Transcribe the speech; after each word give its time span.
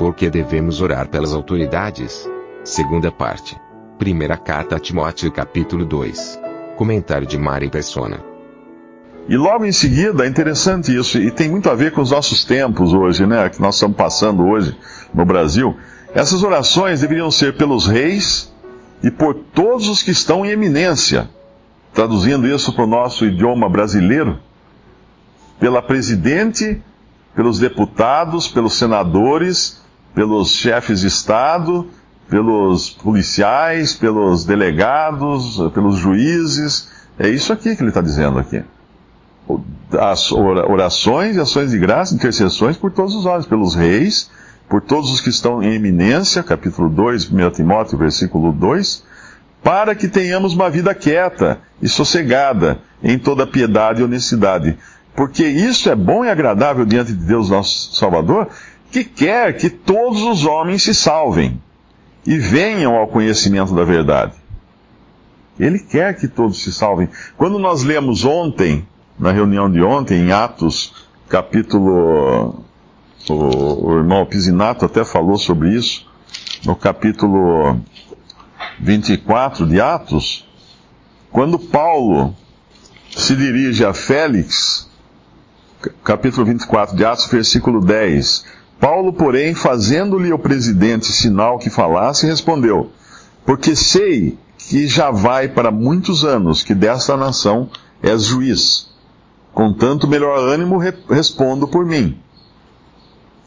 Por 0.00 0.14
que 0.14 0.30
devemos 0.30 0.80
orar 0.80 1.08
pelas 1.10 1.34
autoridades? 1.34 2.26
Segunda 2.64 3.12
parte. 3.12 3.54
Primeira 3.98 4.34
carta 4.34 4.76
a 4.76 4.78
Timóteo, 4.78 5.30
capítulo 5.30 5.84
2. 5.84 6.40
Comentário 6.74 7.26
de 7.26 7.36
Mari 7.36 7.68
Persona. 7.68 8.18
E 9.28 9.36
logo 9.36 9.66
em 9.66 9.72
seguida, 9.72 10.24
é 10.24 10.26
interessante 10.26 10.96
isso, 10.96 11.18
e 11.18 11.30
tem 11.30 11.50
muito 11.50 11.68
a 11.68 11.74
ver 11.74 11.92
com 11.92 12.00
os 12.00 12.12
nossos 12.12 12.46
tempos 12.46 12.94
hoje, 12.94 13.26
né? 13.26 13.46
Que 13.50 13.60
nós 13.60 13.74
estamos 13.74 13.94
passando 13.94 14.42
hoje 14.42 14.74
no 15.12 15.26
Brasil. 15.26 15.76
Essas 16.14 16.42
orações 16.42 17.02
deveriam 17.02 17.30
ser 17.30 17.58
pelos 17.58 17.86
reis 17.86 18.50
e 19.02 19.10
por 19.10 19.34
todos 19.34 19.86
os 19.86 20.02
que 20.02 20.12
estão 20.12 20.46
em 20.46 20.48
eminência. 20.48 21.28
Traduzindo 21.92 22.48
isso 22.48 22.72
para 22.72 22.84
o 22.84 22.88
nosso 22.88 23.26
idioma 23.26 23.68
brasileiro, 23.68 24.38
pela 25.58 25.82
presidente, 25.82 26.82
pelos 27.34 27.58
deputados, 27.58 28.48
pelos 28.48 28.78
senadores, 28.78 29.79
pelos 30.14 30.50
chefes 30.50 31.00
de 31.00 31.06
Estado, 31.06 31.88
pelos 32.28 32.90
policiais, 32.90 33.92
pelos 33.92 34.44
delegados, 34.44 35.56
pelos 35.72 35.96
juízes. 35.96 36.88
É 37.18 37.28
isso 37.28 37.52
aqui 37.52 37.74
que 37.74 37.82
ele 37.82 37.90
está 37.90 38.00
dizendo 38.00 38.38
aqui. 38.38 38.62
As 39.98 40.30
orações 40.30 41.36
e 41.36 41.40
ações 41.40 41.72
de 41.72 41.78
graça, 41.78 42.14
intercessões 42.14 42.76
por 42.76 42.92
todos 42.92 43.14
os 43.14 43.26
homens, 43.26 43.46
pelos 43.46 43.74
reis, 43.74 44.30
por 44.68 44.80
todos 44.80 45.10
os 45.10 45.20
que 45.20 45.28
estão 45.28 45.60
em 45.60 45.74
eminência, 45.74 46.44
capítulo 46.44 46.88
2, 46.88 47.28
1 47.28 47.50
Timóteo, 47.50 47.98
versículo 47.98 48.52
2, 48.52 49.02
para 49.62 49.96
que 49.96 50.06
tenhamos 50.06 50.54
uma 50.54 50.70
vida 50.70 50.94
quieta 50.94 51.58
e 51.82 51.88
sossegada 51.88 52.78
em 53.02 53.18
toda 53.18 53.46
piedade 53.46 54.00
e 54.00 54.04
honestidade. 54.04 54.78
Porque 55.14 55.44
isso 55.44 55.90
é 55.90 55.96
bom 55.96 56.24
e 56.24 56.30
agradável 56.30 56.84
diante 56.84 57.12
de 57.12 57.24
Deus 57.24 57.50
nosso 57.50 57.94
Salvador, 57.96 58.48
que 58.90 59.04
quer 59.04 59.56
que 59.56 59.70
todos 59.70 60.22
os 60.22 60.44
homens 60.44 60.82
se 60.82 60.94
salvem 60.94 61.60
e 62.26 62.38
venham 62.38 62.96
ao 62.96 63.08
conhecimento 63.08 63.74
da 63.74 63.84
verdade. 63.84 64.34
Ele 65.58 65.78
quer 65.78 66.16
que 66.16 66.26
todos 66.26 66.62
se 66.62 66.72
salvem. 66.72 67.08
Quando 67.36 67.58
nós 67.58 67.82
lemos 67.82 68.24
ontem, 68.24 68.86
na 69.18 69.30
reunião 69.30 69.70
de 69.70 69.82
ontem, 69.82 70.20
em 70.20 70.32
Atos, 70.32 70.94
capítulo. 71.28 72.64
O, 73.28 73.86
o 73.86 73.98
irmão 73.98 74.24
Pisinato 74.24 74.86
até 74.86 75.04
falou 75.04 75.36
sobre 75.36 75.74
isso, 75.74 76.10
no 76.64 76.74
capítulo 76.74 77.78
24 78.80 79.66
de 79.66 79.78
Atos, 79.78 80.48
quando 81.30 81.58
Paulo 81.58 82.34
se 83.10 83.36
dirige 83.36 83.84
a 83.84 83.92
Félix, 83.92 84.88
capítulo 86.02 86.46
24 86.46 86.96
de 86.96 87.04
Atos, 87.04 87.26
versículo 87.26 87.80
10. 87.84 88.46
Paulo, 88.80 89.12
porém, 89.12 89.54
fazendo-lhe 89.54 90.32
o 90.32 90.38
presidente 90.38 91.12
sinal 91.12 91.58
que 91.58 91.68
falasse, 91.68 92.26
respondeu: 92.26 92.90
Porque 93.44 93.76
sei 93.76 94.38
que 94.56 94.88
já 94.88 95.10
vai 95.10 95.48
para 95.48 95.70
muitos 95.70 96.24
anos 96.24 96.62
que 96.62 96.74
desta 96.74 97.14
nação 97.14 97.68
és 98.02 98.24
juiz. 98.24 98.88
Com 99.52 99.74
tanto 99.74 100.08
melhor 100.08 100.38
ânimo 100.38 100.78
respondo 101.08 101.68
por 101.68 101.84
mim. 101.84 102.18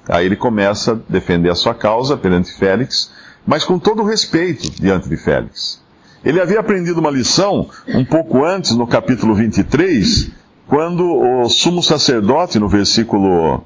Aí 0.07 0.25
ele 0.25 0.35
começa 0.35 0.91
a 0.91 1.11
defender 1.11 1.49
a 1.49 1.55
sua 1.55 1.73
causa 1.73 2.17
perante 2.17 2.51
Félix, 2.53 3.09
mas 3.47 3.63
com 3.63 3.79
todo 3.79 4.01
o 4.01 4.05
respeito 4.05 4.69
diante 4.69 5.07
de 5.09 5.17
Félix. 5.17 5.81
Ele 6.23 6.41
havia 6.41 6.59
aprendido 6.59 6.99
uma 6.99 7.09
lição 7.09 7.69
um 7.87 8.05
pouco 8.05 8.43
antes, 8.43 8.71
no 8.71 8.85
capítulo 8.85 9.33
23, 9.33 10.29
quando 10.67 11.05
o 11.05 11.49
sumo 11.49 11.81
sacerdote, 11.81 12.59
no 12.59 12.67
versículo 12.67 13.63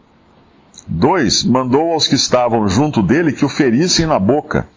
2, 0.88 1.44
mandou 1.44 1.92
aos 1.92 2.08
que 2.08 2.16
estavam 2.16 2.68
junto 2.68 3.02
dele 3.02 3.34
que 3.34 3.46
o 3.46 3.50
ferissem 3.50 4.06
na 4.06 4.18
boca. 4.18 4.68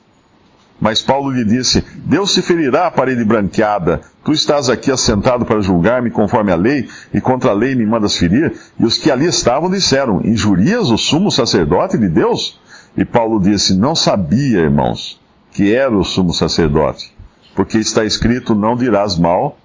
Mas 0.81 1.03
Paulo 1.03 1.31
lhe 1.31 1.45
disse: 1.45 1.85
Deus 2.05 2.33
se 2.33 2.41
ferirá 2.41 2.87
a 2.87 2.91
parede 2.91 3.25
branqueada. 3.25 4.01
Tu 4.25 4.33
estás 4.33 4.71
aqui 4.71 4.91
assentado 4.91 5.45
para 5.45 5.61
julgar-me 5.61 6.11
conforme 6.11 6.51
a 6.51 6.57
lei, 6.57 6.89
e 7.13 7.21
contra 7.21 7.51
a 7.51 7.55
lei 7.55 7.75
me 7.75 7.85
mandas 7.85 8.17
ferir? 8.17 8.55
E 8.79 8.85
os 8.85 8.97
que 8.97 9.11
ali 9.11 9.27
estavam 9.27 9.71
disseram: 9.71 10.23
Injurias 10.25 10.91
o 10.91 10.97
sumo 10.97 11.31
sacerdote 11.31 11.99
de 11.99 12.09
Deus? 12.09 12.59
E 12.97 13.05
Paulo 13.05 13.39
disse: 13.39 13.77
Não 13.77 13.95
sabia, 13.95 14.61
irmãos, 14.61 15.21
que 15.53 15.75
era 15.75 15.97
o 15.97 16.03
sumo 16.03 16.33
sacerdote, 16.33 17.15
porque 17.55 17.79
está 17.79 18.05
escrito: 18.05 18.55
Não 18.55 18.75
dirás 18.75 19.19
mal 19.19 19.59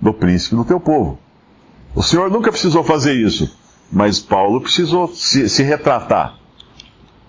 do 0.00 0.12
príncipe 0.12 0.54
do 0.54 0.64
teu 0.64 0.78
povo. 0.78 1.18
O 1.94 2.02
Senhor 2.02 2.30
nunca 2.30 2.52
precisou 2.52 2.84
fazer 2.84 3.14
isso, 3.14 3.56
mas 3.90 4.20
Paulo 4.20 4.60
precisou 4.60 5.08
se, 5.08 5.48
se 5.48 5.62
retratar, 5.62 6.36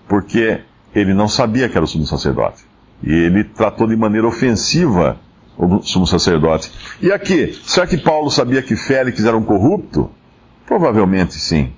porque 0.07 0.61
ele 0.93 1.13
não 1.13 1.27
sabia 1.27 1.69
que 1.69 1.77
era 1.77 1.85
o 1.85 1.87
sumo 1.87 2.05
sacerdote. 2.05 2.63
E 3.01 3.11
ele 3.11 3.43
tratou 3.43 3.87
de 3.87 3.95
maneira 3.95 4.27
ofensiva 4.27 5.17
o 5.57 5.81
sumo 5.81 6.07
sacerdote. 6.07 6.71
E 7.01 7.11
aqui, 7.11 7.57
será 7.65 7.85
que 7.85 7.97
Paulo 7.97 8.29
sabia 8.29 8.61
que 8.61 8.75
Félix 8.75 9.23
era 9.23 9.37
um 9.37 9.43
corrupto? 9.43 10.09
Provavelmente 10.65 11.35
sim. 11.35 11.71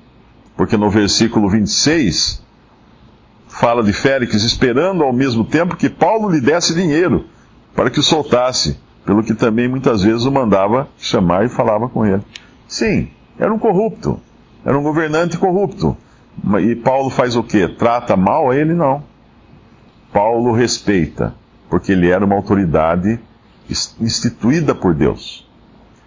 Porque 0.56 0.78
no 0.78 0.90
versículo 0.90 1.50
26 1.50 2.44
fala 3.48 3.84
de 3.84 3.94
Félix 3.94 4.44
esperando 4.44 5.04
ao 5.04 5.14
mesmo 5.14 5.44
tempo 5.44 5.76
que 5.76 5.90
Paulo 5.90 6.30
lhe 6.30 6.40
desse 6.40 6.74
dinheiro 6.74 7.26
para 7.76 7.90
que 7.90 8.00
o 8.00 8.04
soltasse, 8.04 8.78
pelo 9.06 9.24
que 9.24 9.34
também 9.34 9.68
muitas 9.68 10.02
vezes 10.02 10.26
o 10.26 10.32
mandava 10.32 10.88
chamar 10.98 11.46
e 11.46 11.50
falava 11.50 11.90
com 11.90 12.06
ele. 12.06 12.22
Sim, 12.68 13.10
era 13.40 13.54
um 13.54 13.60
corrupto, 13.60 14.20
era 14.66 14.78
um 14.78 14.84
governante 14.84 15.38
corrupto. 15.38 15.98
E 16.62 16.76
Paulo 16.76 17.10
faz 17.10 17.36
o 17.36 17.44
quê? 17.44 17.68
Trata 17.68 18.16
mal 18.16 18.54
ele? 18.54 18.74
Não. 18.74 19.04
Paulo 20.12 20.52
respeita, 20.54 21.34
porque 21.70 21.92
ele 21.92 22.10
era 22.10 22.26
uma 22.26 22.36
autoridade 22.36 23.20
instituída 24.00 24.76
por 24.76 24.94
Deus. 24.94 25.48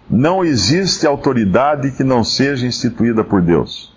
Não 0.09 0.43
existe 0.43 1.07
autoridade 1.07 1.91
que 1.91 2.03
não 2.03 2.23
seja 2.23 2.67
instituída 2.67 3.23
por 3.23 3.41
Deus. 3.41 3.93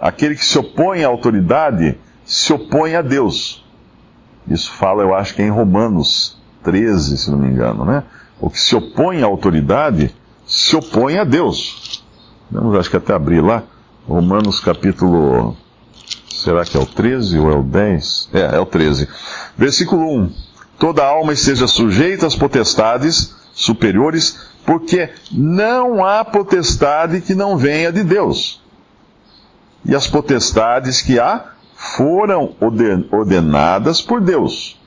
Aquele 0.00 0.34
que 0.34 0.44
se 0.44 0.58
opõe 0.58 1.04
à 1.04 1.08
autoridade 1.08 1.98
se 2.24 2.52
opõe 2.52 2.94
a 2.94 3.02
Deus. 3.02 3.64
Isso 4.46 4.72
fala, 4.72 5.02
eu 5.02 5.14
acho 5.14 5.34
que 5.34 5.42
é 5.42 5.46
em 5.46 5.50
Romanos 5.50 6.38
13, 6.62 7.16
se 7.16 7.30
não 7.30 7.38
me 7.38 7.48
engano, 7.48 7.84
né? 7.84 8.04
O 8.40 8.50
que 8.50 8.60
se 8.60 8.76
opõe 8.76 9.22
à 9.22 9.26
autoridade 9.26 10.14
se 10.46 10.76
opõe 10.76 11.18
a 11.18 11.24
Deus. 11.24 12.04
Vamos, 12.50 12.78
acho 12.78 12.90
que 12.90 12.96
até 12.96 13.12
abrir 13.14 13.40
lá. 13.40 13.62
Romanos 14.06 14.60
capítulo 14.60 15.56
Será 16.38 16.64
que 16.64 16.76
é 16.76 16.80
o 16.80 16.86
13 16.86 17.38
ou 17.40 17.50
é 17.50 17.56
o 17.56 17.62
10? 17.64 18.30
É, 18.32 18.56
é 18.56 18.60
o 18.60 18.64
13. 18.64 19.08
Versículo 19.56 20.20
1. 20.20 20.32
Toda 20.78 21.04
alma 21.04 21.32
esteja 21.32 21.66
sujeita 21.66 22.26
às 22.28 22.36
potestades 22.36 23.34
superiores, 23.52 24.38
porque 24.64 25.10
não 25.32 26.04
há 26.04 26.24
potestade 26.24 27.20
que 27.20 27.34
não 27.34 27.56
venha 27.56 27.90
de 27.90 28.04
Deus. 28.04 28.62
E 29.84 29.96
as 29.96 30.06
potestades 30.06 31.02
que 31.02 31.18
há 31.18 31.46
foram 31.74 32.54
ordenadas 33.10 34.00
por 34.00 34.20
Deus. 34.20 34.80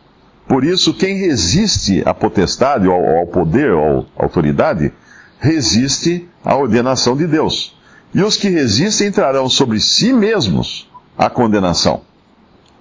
Por 0.48 0.64
isso, 0.64 0.94
quem 0.94 1.18
resiste 1.18 2.02
à 2.06 2.14
potestade, 2.14 2.88
ao, 2.88 3.18
ao 3.18 3.28
poder, 3.28 3.74
à 3.74 4.24
autoridade, 4.24 4.94
resiste 5.42 6.30
à 6.46 6.56
ordenação 6.56 7.18
de 7.18 7.26
Deus. 7.26 7.76
E 8.14 8.22
os 8.22 8.38
que 8.38 8.48
resistem 8.48 9.08
entrarão 9.08 9.50
sobre 9.50 9.80
si 9.80 10.14
mesmos 10.14 10.88
a 11.18 11.30
condenação. 11.30 12.02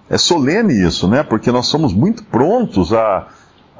É 0.09 0.19
solene 0.19 0.75
isso, 0.75 1.09
né? 1.09 1.23
Porque 1.23 1.51
nós 1.51 1.67
somos 1.67 1.95
muito 1.95 2.23
prontos 2.25 2.93
a, 2.93 3.29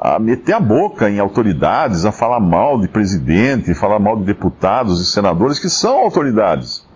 a 0.01 0.19
meter 0.19 0.55
a 0.55 0.61
boca 0.61 1.11
em 1.11 1.19
autoridades, 1.19 2.07
a 2.07 2.13
falar 2.13 2.41
mal 2.41 2.81
de 2.81 2.89
presidente, 2.89 3.75
falar 3.75 3.99
mal 3.99 4.17
de 4.17 4.25
deputados 4.25 5.01
e 5.01 5.07
senadores 5.13 5.59
que 5.59 5.69
são 5.69 5.99
autoridades, 5.99 6.87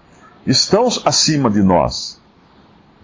estão 0.46 0.88
acima 1.04 1.50
de 1.50 1.62
nós. 1.62 2.20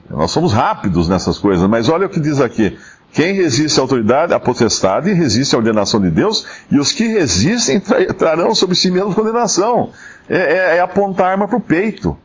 Nós 0.09 0.31
somos 0.31 0.53
rápidos 0.53 1.09
nessas 1.09 1.38
coisas, 1.38 1.69
mas 1.69 1.88
olha 1.88 2.06
o 2.06 2.11
que 2.11 2.19
diz 2.19 2.41
aqui. 2.41 2.79
Quem 3.12 3.34
resiste 3.34 3.78
à 3.78 3.82
autoridade, 3.82 4.32
à 4.32 4.38
potestade, 4.38 5.12
resiste 5.12 5.54
à 5.54 5.58
ordenação 5.58 6.00
de 6.00 6.10
Deus, 6.10 6.46
e 6.70 6.78
os 6.78 6.92
que 6.92 7.08
resistem 7.08 7.80
trarão 8.16 8.54
sobre 8.54 8.76
si 8.76 8.90
mesmos 8.90 9.14
condenação. 9.14 9.90
É, 10.28 10.38
é, 10.38 10.76
é 10.76 10.80
apontar 10.80 11.32
arma 11.32 11.48
para 11.48 11.56
o 11.56 11.60
peito. 11.60 12.16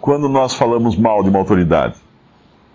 quando 0.00 0.28
nós 0.28 0.54
falamos 0.54 0.96
mal 0.96 1.22
de 1.22 1.28
uma 1.28 1.38
autoridade? 1.38 1.96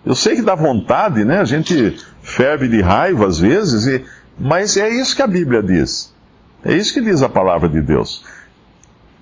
Eu 0.04 0.14
sei 0.14 0.36
que 0.36 0.42
dá 0.42 0.54
vontade, 0.54 1.24
né? 1.24 1.40
A 1.40 1.44
gente 1.44 1.96
ferve 2.22 2.68
de 2.68 2.80
raiva 2.80 3.26
às 3.26 3.38
vezes, 3.38 3.86
e... 3.86 4.04
mas 4.38 4.76
é 4.76 4.88
isso 4.88 5.16
que 5.16 5.22
a 5.22 5.26
Bíblia 5.26 5.62
diz. 5.62 6.14
É 6.64 6.74
isso 6.74 6.92
que 6.92 7.00
diz 7.00 7.22
a 7.22 7.28
palavra 7.28 7.68
de 7.68 7.80
Deus. 7.80 8.24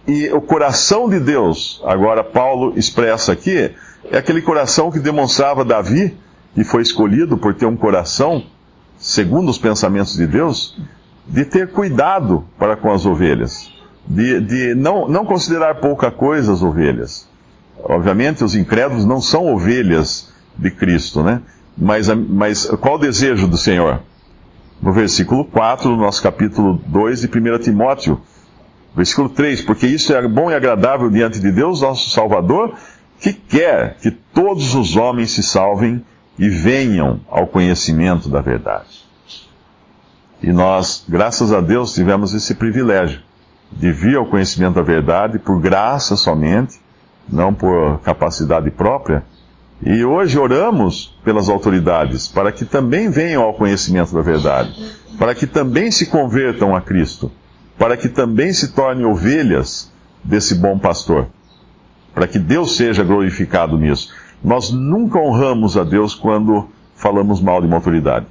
E 0.06 0.28
o 0.30 0.40
coração 0.40 1.08
de 1.08 1.18
Deus, 1.18 1.80
agora 1.84 2.22
Paulo 2.22 2.74
expressa 2.76 3.32
aqui, 3.32 3.70
é 4.10 4.18
aquele 4.18 4.42
coração 4.42 4.90
que 4.90 4.98
demonstrava 4.98 5.64
Davi, 5.64 6.14
que 6.54 6.64
foi 6.64 6.82
escolhido 6.82 7.36
por 7.36 7.54
ter 7.54 7.66
um 7.66 7.76
coração, 7.76 8.44
segundo 8.96 9.50
os 9.50 9.58
pensamentos 9.58 10.16
de 10.16 10.26
Deus, 10.26 10.76
de 11.26 11.44
ter 11.44 11.72
cuidado 11.72 12.44
para 12.58 12.76
com 12.76 12.92
as 12.92 13.04
ovelhas, 13.04 13.72
de, 14.06 14.40
de 14.40 14.74
não, 14.74 15.08
não 15.08 15.24
considerar 15.24 15.76
pouca 15.76 16.10
coisa 16.10 16.52
as 16.52 16.62
ovelhas. 16.62 17.28
Obviamente, 17.82 18.44
os 18.44 18.54
incrédulos 18.54 19.04
não 19.04 19.20
são 19.20 19.52
ovelhas 19.52 20.32
de 20.56 20.70
Cristo, 20.70 21.22
né? 21.22 21.42
Mas, 21.76 22.08
mas 22.08 22.66
qual 22.80 22.94
o 22.94 22.98
desejo 22.98 23.48
do 23.48 23.56
Senhor? 23.56 24.00
No 24.80 24.92
versículo 24.92 25.44
4 25.44 25.88
do 25.88 25.96
nosso 25.96 26.22
capítulo 26.22 26.80
2 26.86 27.22
de 27.22 27.26
1 27.26 27.58
Timóteo, 27.58 28.20
versículo 28.94 29.28
3: 29.28 29.62
Porque 29.62 29.86
isso 29.86 30.14
é 30.14 30.28
bom 30.28 30.50
e 30.50 30.54
agradável 30.54 31.10
diante 31.10 31.40
de 31.40 31.50
Deus, 31.50 31.80
nosso 31.80 32.10
Salvador, 32.10 32.74
que 33.18 33.32
quer 33.32 33.96
que 33.96 34.10
todos 34.10 34.74
os 34.74 34.94
homens 34.94 35.32
se 35.32 35.42
salvem 35.42 36.04
e 36.38 36.48
venham 36.48 37.20
ao 37.28 37.46
conhecimento 37.46 38.28
da 38.28 38.40
verdade. 38.40 39.04
E 40.42 40.52
nós, 40.52 41.04
graças 41.08 41.52
a 41.52 41.60
Deus, 41.60 41.94
tivemos 41.94 42.34
esse 42.34 42.54
privilégio 42.54 43.20
de 43.72 43.90
vir 43.90 44.16
ao 44.16 44.26
conhecimento 44.26 44.74
da 44.74 44.82
verdade 44.82 45.38
por 45.38 45.60
graça 45.60 46.16
somente, 46.16 46.80
não 47.28 47.54
por 47.54 47.98
capacidade 48.00 48.70
própria. 48.70 49.24
E 49.82 50.04
hoje 50.04 50.38
oramos 50.38 51.18
pelas 51.24 51.48
autoridades 51.48 52.28
para 52.28 52.52
que 52.52 52.64
também 52.64 53.10
venham 53.10 53.42
ao 53.42 53.54
conhecimento 53.54 54.14
da 54.14 54.20
verdade, 54.20 54.74
para 55.18 55.34
que 55.34 55.46
também 55.46 55.90
se 55.90 56.06
convertam 56.06 56.74
a 56.76 56.80
Cristo, 56.80 57.30
para 57.78 57.96
que 57.96 58.08
também 58.08 58.52
se 58.52 58.72
tornem 58.72 59.04
ovelhas 59.04 59.90
desse 60.22 60.54
bom 60.54 60.78
pastor, 60.78 61.26
para 62.14 62.26
que 62.26 62.38
Deus 62.38 62.76
seja 62.76 63.02
glorificado 63.02 63.76
nisso. 63.76 64.12
Nós 64.44 64.70
nunca 64.70 65.18
honramos 65.18 65.76
a 65.76 65.82
Deus 65.82 66.14
quando 66.14 66.68
falamos 66.94 67.40
mal 67.40 67.62
de 67.62 67.66
uma 67.66 67.76
autoridade. 67.76 68.26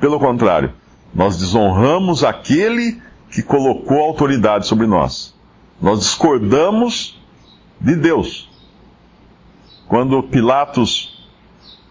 Pelo 0.00 0.18
contrário, 0.18 0.72
nós 1.14 1.38
desonramos 1.38 2.24
aquele 2.24 3.00
que 3.30 3.42
colocou 3.42 3.98
a 3.98 4.06
autoridade 4.06 4.66
sobre 4.66 4.86
nós. 4.86 5.34
Nós 5.80 6.00
discordamos 6.00 7.18
de 7.80 7.94
Deus. 7.94 8.50
Quando 9.86 10.22
Pilatos 10.24 11.24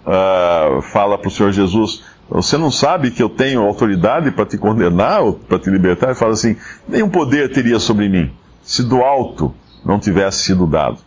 uh, 0.05 0.81
fala 0.81 1.17
para 1.17 1.29
o 1.29 1.31
Senhor 1.31 1.51
Jesus, 1.51 2.03
você 2.29 2.57
não 2.57 2.69
sabe 2.69 3.11
que 3.11 3.23
eu 3.23 3.29
tenho 3.29 3.61
autoridade 3.61 4.31
para 4.31 4.45
te 4.45 4.57
condenar 4.57 5.21
ou 5.21 5.33
para 5.33 5.59
te 5.59 5.69
libertar? 5.69 6.07
Ele 6.07 6.15
fala 6.15 6.33
assim: 6.33 6.57
nenhum 6.87 7.09
poder 7.09 7.51
teria 7.51 7.79
sobre 7.79 8.09
mim 8.09 8.31
se 8.63 8.83
do 8.83 9.01
alto 9.01 9.53
não 9.85 9.99
tivesse 9.99 10.43
sido 10.43 10.65
dado. 10.65 10.97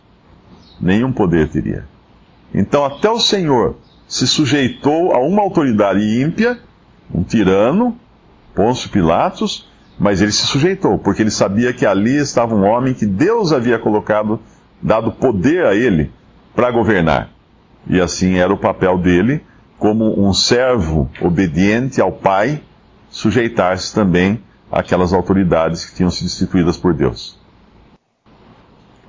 Nenhum 0.79 1.11
poder 1.11 1.49
teria. 1.49 1.85
Então, 2.53 2.83
até 2.85 3.09
o 3.09 3.19
Senhor 3.19 3.75
se 4.07 4.27
sujeitou 4.27 5.13
a 5.13 5.19
uma 5.19 5.41
autoridade 5.41 5.99
ímpia, 6.21 6.59
um 7.13 7.23
tirano, 7.23 7.97
Pôncio 8.55 8.89
Pilatos, 8.89 9.69
mas 9.99 10.21
ele 10.21 10.31
se 10.31 10.47
sujeitou, 10.47 10.97
porque 10.97 11.21
ele 11.21 11.31
sabia 11.31 11.73
que 11.73 11.85
ali 11.85 12.15
estava 12.15 12.55
um 12.55 12.63
homem 12.63 12.93
que 12.93 13.05
Deus 13.05 13.51
havia 13.51 13.77
colocado, 13.77 14.39
dado 14.81 15.11
poder 15.11 15.65
a 15.65 15.75
ele 15.75 16.11
para 16.55 16.71
governar. 16.71 17.29
E 17.87 17.99
assim 17.99 18.35
era 18.35 18.53
o 18.53 18.57
papel 18.57 18.97
dele, 18.97 19.43
como 19.77 20.19
um 20.19 20.33
servo 20.33 21.09
obediente 21.21 22.01
ao 22.01 22.11
Pai, 22.11 22.61
sujeitar-se 23.09 23.93
também 23.93 24.41
àquelas 24.71 25.13
autoridades 25.13 25.85
que 25.85 25.95
tinham 25.95 26.09
sido 26.09 26.27
instituídas 26.27 26.77
por 26.77 26.93
Deus. 26.93 27.37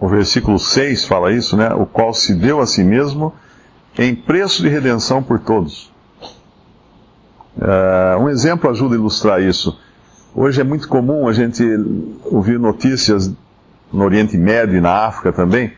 O 0.01 0.09
versículo 0.09 0.59
6 0.59 1.05
fala 1.05 1.33
isso, 1.33 1.57
né? 1.57 1.73
O 1.75 1.87
qual 1.87 2.13
se 2.13 2.35
deu 2.35 2.61
a 2.61 2.67
si 2.67 2.83
mesmo 2.83 3.33
em 3.99 4.15
preço 4.15 4.63
de 4.63 4.69
redenção 4.69 5.23
por 5.23 5.39
todos 5.39 5.91
Uh, 7.57 8.19
um 8.19 8.29
exemplo 8.29 8.71
ajuda 8.71 8.95
a 8.95 8.99
ilustrar 8.99 9.43
isso. 9.43 9.79
Hoje 10.35 10.61
é 10.61 10.65
muito 10.65 10.89
comum 10.89 11.29
a 11.29 11.33
gente 11.33 11.63
ouvir 12.25 12.59
notícias 12.59 13.31
no 13.93 14.05
Oriente 14.05 14.37
Médio 14.39 14.79
e 14.79 14.81
na 14.81 15.07
África 15.07 15.33
também, 15.33 15.73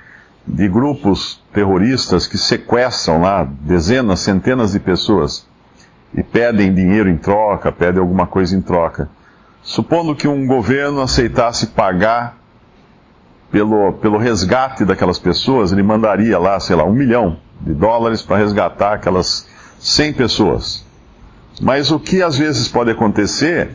de 0.46 0.68
grupos 0.68 1.42
terroristas 1.52 2.26
que 2.26 2.36
sequestram 2.36 3.22
lá 3.22 3.44
dezenas, 3.44 4.20
centenas 4.20 4.72
de 4.72 4.80
pessoas 4.80 5.46
e 6.14 6.22
pedem 6.22 6.74
dinheiro 6.74 7.08
em 7.08 7.16
troca, 7.16 7.72
pedem 7.72 8.00
alguma 8.00 8.26
coisa 8.26 8.54
em 8.54 8.60
troca. 8.60 9.08
Supondo 9.62 10.14
que 10.14 10.28
um 10.28 10.46
governo 10.46 11.00
aceitasse 11.00 11.68
pagar 11.68 12.36
pelo, 13.52 13.92
pelo 13.92 14.16
resgate 14.16 14.82
daquelas 14.82 15.18
pessoas, 15.18 15.70
ele 15.70 15.82
mandaria 15.82 16.38
lá, 16.38 16.58
sei 16.58 16.74
lá, 16.74 16.84
um 16.84 16.92
milhão 16.92 17.36
de 17.60 17.74
dólares 17.74 18.22
para 18.22 18.38
resgatar 18.38 18.94
aquelas 18.94 19.46
100 19.78 20.14
pessoas. 20.14 20.84
Mas 21.60 21.90
o 21.90 22.00
que 22.00 22.22
às 22.22 22.36
vezes 22.36 22.66
pode 22.66 22.90
acontecer 22.90 23.72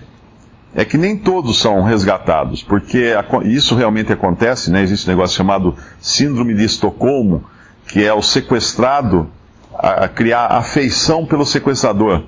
é 0.75 0.83
que 0.83 0.97
nem 0.97 1.15
todos 1.15 1.59
são 1.59 1.83
resgatados, 1.83 2.63
porque 2.63 3.13
isso 3.45 3.75
realmente 3.75 4.12
acontece, 4.12 4.71
né? 4.71 4.81
Existe 4.81 5.07
um 5.07 5.13
negócio 5.13 5.38
chamado 5.38 5.75
Síndrome 6.01 6.56
de 6.56 6.65
Estocolmo, 6.65 7.45
que 7.88 8.03
é 8.03 8.13
o 8.13 8.21
sequestrado 8.21 9.29
a, 9.74 10.07
criar 10.07 10.47
afeição 10.47 11.25
pelo 11.25 11.45
sequestrador. 11.45 12.24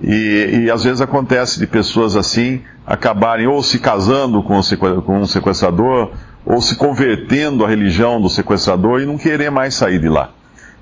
E, 0.00 0.64
e, 0.64 0.70
às 0.70 0.84
vezes 0.84 1.00
acontece 1.00 1.58
de 1.58 1.66
pessoas 1.66 2.16
assim 2.16 2.62
acabarem 2.86 3.46
ou 3.46 3.62
se 3.62 3.78
casando 3.78 4.42
com, 4.42 4.54
o 4.54 5.12
um 5.12 5.26
sequestrador, 5.26 6.12
ou 6.44 6.60
se 6.60 6.76
convertendo 6.76 7.64
à 7.64 7.68
religião 7.68 8.20
do 8.20 8.28
sequestrador 8.28 9.00
e 9.00 9.06
não 9.06 9.16
querer 9.16 9.50
mais 9.50 9.74
sair 9.74 9.98
de 9.98 10.08
lá. 10.08 10.30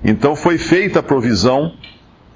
Então 0.03 0.35
foi 0.35 0.57
feita 0.57 0.99
a 0.99 1.03
provisão 1.03 1.73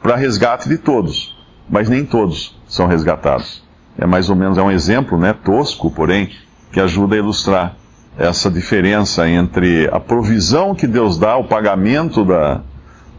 para 0.01 0.15
resgate 0.15 0.69
de 0.69 0.77
todos, 0.77 1.38
mas 1.69 1.89
nem 1.89 2.06
todos 2.06 2.57
são 2.68 2.88
resgatados. 2.88 3.63
É 3.97 4.06
mais 4.06 4.29
ou 4.29 4.35
menos 4.35 4.57
é 4.57 4.62
um 4.62 4.71
exemplo, 4.71 5.18
né, 5.18 5.33
tosco, 5.33 5.91
porém, 5.91 6.29
que 6.71 6.79
ajuda 6.79 7.15
a 7.15 7.18
ilustrar 7.18 7.75
essa 8.18 8.50
diferença 8.50 9.27
entre 9.30 9.89
a 9.91 10.00
provisão 10.00 10.73
que 10.73 10.88
Deus 10.88 11.18
dá, 11.18 11.38
o 11.38 11.44
pagamento 11.44 12.23
da, 12.23 12.61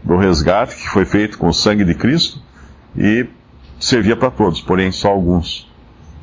do 0.03 0.17
resgate 0.17 0.75
que 0.75 0.89
foi 0.89 1.05
feito 1.05 1.37
com 1.37 1.47
o 1.47 1.53
sangue 1.53 1.85
de 1.85 1.93
Cristo 1.93 2.41
e 2.97 3.27
servia 3.79 4.15
para 4.15 4.31
todos, 4.31 4.61
porém 4.61 4.91
só 4.91 5.09
alguns. 5.09 5.69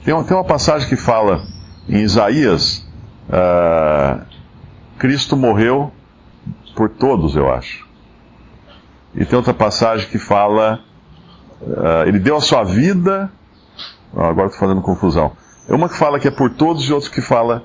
Tem, 0.05 0.15
tem 0.25 0.37
uma 0.37 0.45
passagem 0.45 0.89
que 0.89 0.97
fala 0.97 1.43
em 1.89 2.03
Isaías, 2.03 2.86
uh, 3.29 4.25
Cristo 4.99 5.37
morreu 5.37 5.93
por 6.75 6.91
todos, 6.91 7.37
eu 7.37 7.53
acho. 7.53 7.87
E 9.15 9.25
tem 9.25 9.37
outra 9.37 9.55
passagem 9.55 10.09
que 10.09 10.19
fala, 10.19 10.81
uh, 11.61 12.07
ele 12.07 12.19
deu 12.19 12.37
a 12.37 12.41
sua 12.41 12.65
vida. 12.65 13.31
Oh, 14.13 14.23
agora 14.23 14.49
estou 14.49 14.61
fazendo 14.61 14.83
confusão. 14.83 15.33
É 15.69 15.75
uma 15.75 15.89
que 15.89 15.97
fala 15.97 16.21
que 16.21 16.29
é 16.29 16.31
por 16.31 16.51
todos 16.51 16.89
e 16.89 16.93
outra 16.93 17.11
que 17.11 17.21
fala 17.21 17.65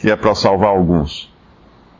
que 0.00 0.10
é 0.10 0.16
para 0.16 0.34
salvar 0.34 0.70
alguns. 0.70 1.32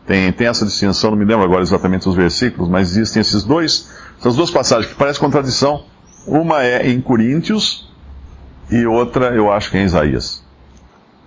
Tem, 0.07 0.31
tem 0.33 0.47
essa 0.47 0.67
distinção, 0.67 1.11
não 1.11 1.19
me 1.19 1.25
lembro 1.25 1.45
agora 1.45 1.63
exatamente 1.63 2.09
os 2.09 2.15
versículos, 2.15 2.69
mas 2.69 2.91
existem 2.91 3.23
esses 3.23 3.43
dois, 3.43 3.91
essas 4.19 4.37
duas 4.37 4.51
passagens 4.51 4.93
que 4.93 4.99
parecem 4.99 5.21
contradição. 5.21 5.85
Uma 6.27 6.63
é 6.63 6.91
em 6.91 7.01
Coríntios 7.01 7.91
e 8.71 8.87
outra 8.87 9.35
eu 9.35 9.51
acho 9.51 9.71
que 9.71 9.79
é 9.79 9.81
em 9.81 9.85
Isaías. 9.85 10.44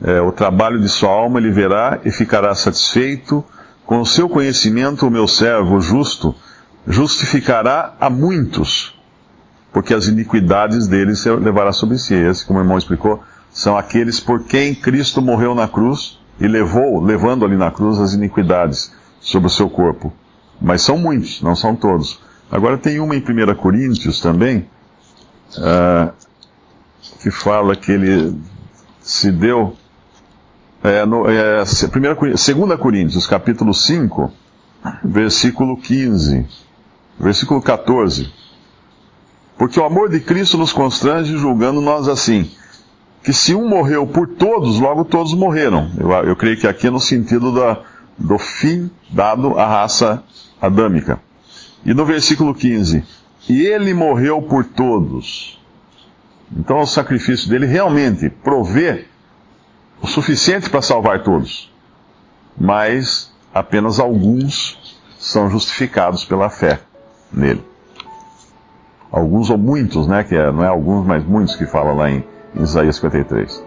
É, 0.03 0.21
o 0.21 0.31
trabalho 0.31 0.79
de 0.79 0.89
sua 0.89 1.09
alma 1.09 1.39
ele 1.39 1.51
verá 1.51 1.99
e 2.05 2.11
ficará 2.11 2.53
satisfeito. 2.53 3.43
Com 3.85 4.01
o 4.01 4.05
seu 4.05 4.27
conhecimento, 4.27 5.07
o 5.07 5.11
meu 5.11 5.27
servo 5.27 5.79
justo 5.79 6.35
justificará 6.85 7.93
a 7.99 8.09
muitos, 8.09 8.97
porque 9.73 9.93
as 9.93 10.07
iniquidades 10.07 10.87
deles 10.87 11.25
levará 11.25 11.71
sobre 11.73 11.97
si. 11.97 12.13
Esse, 12.13 12.45
como 12.45 12.59
o 12.59 12.61
irmão 12.61 12.77
explicou, 12.77 13.23
são 13.51 13.77
aqueles 13.77 14.19
por 14.19 14.43
quem 14.43 14.75
Cristo 14.75 15.21
morreu 15.21 15.55
na 15.55 15.67
cruz 15.67 16.19
e 16.39 16.47
levou, 16.47 17.01
levando 17.01 17.43
ali 17.43 17.57
na 17.57 17.71
cruz 17.71 17.99
as 17.99 18.13
iniquidades 18.13 18.93
sobre 19.19 19.47
o 19.47 19.51
seu 19.51 19.69
corpo. 19.69 20.13
Mas 20.61 20.81
são 20.81 20.97
muitos, 20.97 21.41
não 21.41 21.55
são 21.55 21.75
todos. 21.75 22.19
Agora 22.51 22.77
tem 22.77 22.99
uma 22.99 23.15
em 23.15 23.19
1 23.19 23.55
Coríntios 23.55 24.21
também, 24.21 24.67
uh, 25.57 26.11
que 27.21 27.29
fala 27.29 27.75
que 27.75 27.91
ele 27.91 28.39
se 29.01 29.31
deu. 29.31 29.75
É, 30.83 31.05
no, 31.05 31.29
é, 31.29 31.63
2 31.63 32.79
Coríntios, 32.79 33.25
capítulo 33.25 33.73
5, 33.73 34.31
versículo 35.03 35.75
15. 35.77 36.45
Versículo 37.19 37.61
14. 37.61 38.31
Porque 39.57 39.79
o 39.79 39.83
amor 39.83 40.09
de 40.09 40.19
Cristo 40.19 40.57
nos 40.57 40.71
constrange, 40.71 41.35
julgando 41.35 41.81
nós 41.81 42.07
assim, 42.07 42.49
que 43.23 43.33
se 43.33 43.55
um 43.55 43.67
morreu 43.67 44.05
por 44.05 44.27
todos, 44.27 44.79
logo 44.79 45.03
todos 45.03 45.33
morreram. 45.33 45.89
Eu, 45.97 46.11
eu 46.11 46.35
creio 46.35 46.57
que 46.57 46.67
aqui 46.67 46.87
é 46.87 46.91
no 46.91 46.99
sentido 46.99 47.51
da, 47.51 47.81
do 48.17 48.37
fim 48.37 48.89
dado 49.09 49.57
à 49.57 49.65
raça 49.65 50.23
adâmica. 50.61 51.19
E 51.83 51.93
no 51.93 52.05
versículo 52.05 52.53
15: 52.53 53.03
E 53.49 53.65
ele 53.65 53.95
morreu 53.95 54.43
por 54.43 54.63
todos. 54.63 55.59
Então 56.55 56.81
o 56.81 56.85
sacrifício 56.85 57.49
dele 57.49 57.65
realmente 57.65 58.29
provê 58.29 59.05
o 60.01 60.07
suficiente 60.07 60.69
para 60.69 60.81
salvar 60.81 61.23
todos. 61.23 61.71
Mas 62.57 63.31
apenas 63.53 63.99
alguns 63.99 64.97
são 65.17 65.49
justificados 65.49 66.23
pela 66.25 66.49
fé 66.49 66.79
nele. 67.31 67.63
Alguns 69.11 69.49
ou 69.49 69.57
muitos, 69.57 70.07
né? 70.07 70.23
Que 70.23 70.35
é, 70.35 70.51
não 70.51 70.63
é 70.63 70.67
alguns, 70.67 71.05
mas 71.05 71.23
muitos 71.23 71.55
que 71.55 71.65
fala 71.65 71.93
lá 71.93 72.09
em, 72.09 72.23
em 72.55 72.61
Isaías 72.61 72.95
53. 72.95 73.63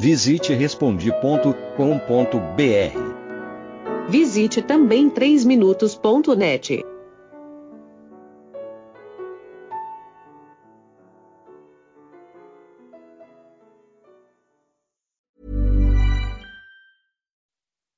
Visite 0.00 0.54
respondi.com.br. 0.54 1.58
Visite 4.08 4.62
também 4.62 5.10
3minutos.net. 5.10 6.84